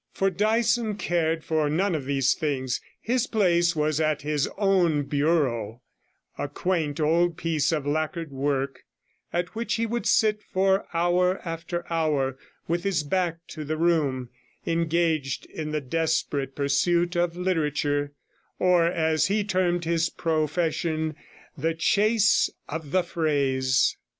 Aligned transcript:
For 0.13 0.31
Dyson 0.31 0.95
cared 0.95 1.43
for 1.43 1.69
none 1.69 1.93
of 1.93 2.05
these 2.05 2.33
things; 2.33 2.81
his 2.99 3.27
place 3.27 3.75
was 3.75 3.99
at 4.01 4.23
his 4.23 4.49
own 4.57 5.03
bureau, 5.03 5.83
a 6.39 6.47
quaint 6.47 6.99
old 6.99 7.37
piece 7.37 7.71
of 7.71 7.85
lacquered 7.85 8.31
work, 8.31 8.81
at 9.31 9.49
which 9.53 9.75
he 9.75 9.85
would 9.85 10.07
sit 10.07 10.41
for 10.41 10.87
hour 10.91 11.39
after 11.45 11.85
hour, 11.93 12.35
with 12.67 12.83
his 12.83 13.03
back 13.03 13.45
to 13.49 13.63
the 13.63 13.77
room, 13.77 14.29
engaged 14.65 15.45
in 15.45 15.69
the 15.71 15.81
desperate 15.81 16.55
pursuit 16.55 17.15
of 17.15 17.37
literature, 17.37 18.11
or, 18.57 18.87
as 18.87 19.27
he 19.27 19.43
termed 19.43 19.85
his 19.85 20.09
profession, 20.09 21.15
the 21.55 21.75
chase 21.75 22.49
of 22.67 22.89
the 22.89 23.03
phrase. 23.03 23.95